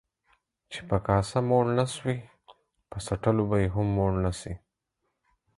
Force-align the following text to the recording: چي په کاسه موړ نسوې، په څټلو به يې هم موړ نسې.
چي 0.71 0.79
په 0.89 0.97
کاسه 1.07 1.39
موړ 1.49 1.65
نسوې، 1.77 2.17
په 2.89 2.97
څټلو 3.05 3.43
به 3.49 3.57
يې 3.63 3.69
هم 3.75 3.87
موړ 3.97 4.11
نسې. 4.23 4.53